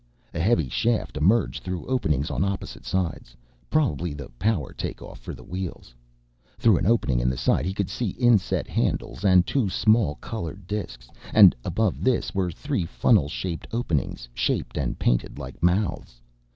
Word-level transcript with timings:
A 0.33 0.39
heavy 0.39 0.67
shaft 0.67 1.15
emerged 1.15 1.61
through 1.61 1.85
openings 1.85 2.31
on 2.31 2.43
opposite 2.43 2.85
sides, 2.87 3.35
probably 3.69 4.15
the 4.15 4.29
power 4.39 4.73
takeoff 4.73 5.19
for 5.19 5.35
the 5.35 5.43
wheels. 5.43 5.93
Through 6.57 6.77
an 6.77 6.87
opening 6.87 7.19
in 7.19 7.29
the 7.29 7.37
side 7.37 7.65
he 7.67 7.73
could 7.75 7.87
see 7.87 8.09
inset 8.17 8.65
handles 8.65 9.23
and 9.23 9.45
two 9.45 9.69
small 9.69 10.15
colored 10.15 10.65
disks, 10.65 11.07
and 11.35 11.55
above 11.63 12.03
this 12.03 12.33
were 12.33 12.49
three 12.49 12.83
funnel 12.87 13.29
shaped 13.29 13.67
openings 13.71 14.27
shaped 14.33 14.75
and 14.75 14.97
painted 14.97 15.37
like 15.37 15.61
mouths. 15.61 16.19